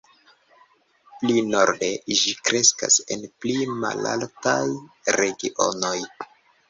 Pli 1.17 1.43
norde, 1.49 1.89
ĝi 2.21 2.33
kreskas 2.49 2.97
en 3.17 3.27
pli 3.45 3.69
malaltaj 3.85 4.59
regionoj. 5.21 5.97